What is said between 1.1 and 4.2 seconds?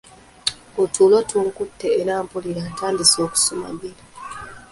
tunkutte era mpulira ntandise okusumagira.